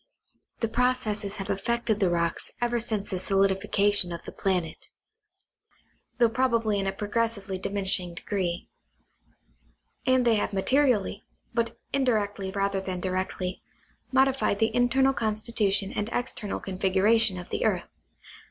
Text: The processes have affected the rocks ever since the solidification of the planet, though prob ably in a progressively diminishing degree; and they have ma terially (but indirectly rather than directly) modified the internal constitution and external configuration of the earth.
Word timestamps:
The 0.61 0.67
processes 0.67 1.35
have 1.35 1.51
affected 1.51 1.99
the 1.99 2.09
rocks 2.09 2.49
ever 2.59 2.79
since 2.79 3.11
the 3.11 3.19
solidification 3.19 4.11
of 4.11 4.25
the 4.25 4.31
planet, 4.31 4.89
though 6.17 6.27
prob 6.27 6.55
ably 6.55 6.79
in 6.79 6.87
a 6.87 6.91
progressively 6.91 7.59
diminishing 7.59 8.15
degree; 8.15 8.67
and 10.07 10.25
they 10.25 10.37
have 10.37 10.53
ma 10.53 10.61
terially 10.61 11.21
(but 11.53 11.77
indirectly 11.93 12.49
rather 12.49 12.81
than 12.81 12.99
directly) 12.99 13.61
modified 14.11 14.57
the 14.57 14.75
internal 14.75 15.13
constitution 15.13 15.93
and 15.95 16.09
external 16.11 16.59
configuration 16.59 17.37
of 17.37 17.51
the 17.51 17.63
earth. 17.63 17.87